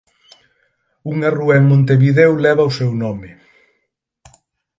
[1.13, 3.29] Unha rúa en Montevideo leva o seu nome.